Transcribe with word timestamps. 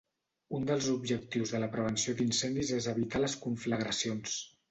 Un 0.59 0.63
dels 0.69 0.87
objectius 0.93 1.51
de 1.55 1.61
la 1.65 1.67
prevenció 1.75 2.15
d"incendis 2.21 2.73
és 2.79 2.89
evitar 2.95 3.23
les 3.27 3.39
conflagracions. 3.47 4.35